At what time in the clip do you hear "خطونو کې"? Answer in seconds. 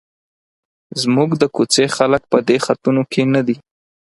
2.65-3.21